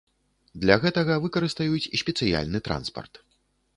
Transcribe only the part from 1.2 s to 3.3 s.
выкарыстаюць спецыяльны транспарт.